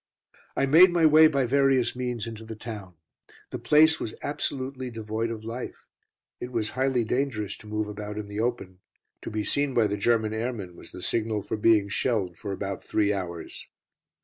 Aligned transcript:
I 0.55 0.65
made 0.65 0.89
my 0.89 1.05
way 1.05 1.27
by 1.27 1.45
various 1.45 1.95
means 1.95 2.25
into 2.25 2.43
the 2.43 2.55
town. 2.55 2.95
The 3.51 3.59
place 3.59 3.99
was 3.99 4.15
absolutely 4.23 4.89
devoid 4.89 5.29
of 5.29 5.43
life. 5.43 5.85
It 6.39 6.51
was 6.51 6.71
highly 6.71 7.03
dangerous 7.03 7.55
to 7.57 7.67
move 7.67 7.87
about 7.87 8.17
in 8.17 8.25
the 8.25 8.39
open. 8.39 8.79
To 9.21 9.29
be 9.29 9.43
seen 9.43 9.75
by 9.75 9.85
the 9.85 9.97
German 9.97 10.33
airmen 10.33 10.75
was 10.75 10.91
the 10.91 11.03
signal 11.03 11.43
for 11.43 11.55
being 11.55 11.87
shelled 11.87 12.35
for 12.35 12.51
about 12.51 12.83
three 12.83 13.13
hours. 13.13 13.67